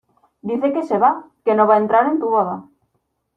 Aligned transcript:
dice 0.51 0.71
que 0.77 0.81
se 0.91 0.97
va, 1.03 1.11
que 1.49 1.53
no 1.59 1.67
va 1.73 1.77
a 1.77 1.83
entrar 1.83 2.07
en 2.13 2.17
tu 2.25 2.31
boda. 2.37 2.57